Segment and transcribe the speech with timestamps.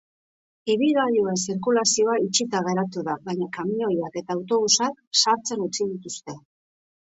[0.75, 6.39] Ibilgailuen zirkulazioa itxita geratu da, baina kamioiak eta autobusak sartzen utzi dituzte.